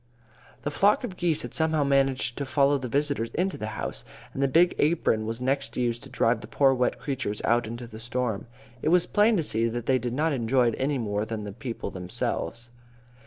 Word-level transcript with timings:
The 0.63 0.71
flock 0.71 1.03
of 1.03 1.15
geese 1.15 1.43
had 1.43 1.53
somehow 1.53 1.83
managed 1.83 2.35
to 2.39 2.45
follow 2.47 2.79
the 2.79 2.87
visitors 2.87 3.29
into 3.35 3.55
the 3.55 3.67
house, 3.77 4.03
and 4.33 4.41
the 4.41 4.47
big 4.47 4.73
apron 4.79 5.27
was 5.27 5.39
next 5.39 5.77
used 5.77 6.01
to 6.01 6.09
drive 6.09 6.41
the 6.41 6.47
poor 6.47 6.73
wet 6.73 6.97
creatures 6.97 7.39
out 7.43 7.67
into 7.67 7.85
the 7.85 7.99
storm. 7.99 8.47
It 8.81 8.89
was 8.89 9.05
plain 9.05 9.37
to 9.37 9.43
see 9.43 9.67
they 9.67 9.99
did 9.99 10.13
not 10.13 10.33
enjoy 10.33 10.69
it 10.69 10.75
any 10.79 10.97
more 10.97 11.23
than 11.23 11.43
the 11.43 11.51
people 11.53 11.91
themselves. 11.91 12.71